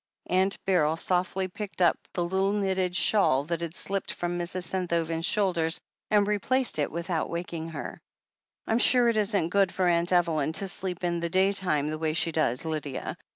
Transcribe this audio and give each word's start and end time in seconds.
Aimt 0.31 0.57
Beryl 0.65 0.95
softly 0.95 1.47
picked 1.47 1.79
up 1.79 1.95
the 2.13 2.23
little 2.23 2.53
knitted 2.53 2.95
shawl 2.95 3.43
that 3.43 3.61
had 3.61 3.75
slipped 3.75 4.11
from 4.11 4.39
Mrs. 4.39 4.63
Senthoven's 4.63 5.27
shoulders 5.27 5.79
and 6.09 6.25
replaced 6.25 6.79
it 6.79 6.89
without 6.91 7.29
waking 7.29 7.67
her. 7.69 8.01
"I'm 8.65 8.79
sure 8.79 9.09
it 9.09 9.17
isn't 9.17 9.49
good 9.49 9.71
for 9.71 9.87
Aunt 9.87 10.11
Evelyn 10.11 10.53
to 10.53 10.67
sleep 10.67 11.03
in 11.03 11.19
the 11.19 11.29
day 11.29 11.51
time 11.51 11.87
the 11.89 11.99
way 11.99 12.13
she 12.13 12.31
does, 12.31 12.65
Lydia. 12.65 13.15